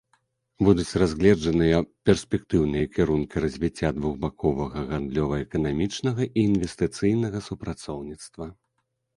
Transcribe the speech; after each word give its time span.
Будуць 0.67 0.97
разгледжаныя 1.01 1.81
перспектыўныя 2.09 2.87
кірункі 2.95 3.43
развіцця 3.45 3.89
двухбаковага 3.99 4.79
гандлёва-эканамічнага 4.95 6.21
і 6.35 6.39
інвестыцыйнага 6.49 7.39
супрацоўніцтва. 7.51 8.45